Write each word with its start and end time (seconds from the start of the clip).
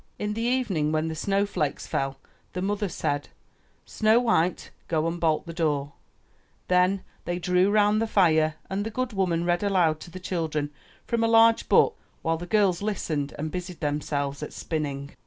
In 0.17 0.33
the 0.33 0.41
evening 0.41 0.91
when 0.91 1.09
the 1.09 1.13
snow 1.15 1.45
flakes 1.45 1.85
fell, 1.85 2.17
the 2.53 2.61
mother 2.63 2.89
said, 2.89 3.29
''Snow 3.85 4.19
white, 4.19 4.71
go 4.87 5.05
and 5.05 5.19
bolt 5.19 5.45
the 5.45 5.53
door/' 5.53 5.91
Then 6.69 7.03
they 7.25 7.37
drew 7.37 7.69
round 7.69 8.01
the 8.01 8.07
fire 8.07 8.55
and 8.67 8.83
the 8.83 8.89
good 8.89 9.13
woman 9.13 9.45
read 9.45 9.61
aloud 9.61 9.99
to 9.99 10.09
the 10.09 10.19
children 10.19 10.71
from 11.05 11.23
a 11.23 11.27
large 11.27 11.69
book 11.69 11.99
while 12.23 12.37
the 12.37 12.47
girls 12.47 12.81
listened 12.81 13.35
and 13.37 13.51
busied 13.51 13.79
themselves 13.81 14.41
at 14.41 14.53
spinning. 14.53 15.11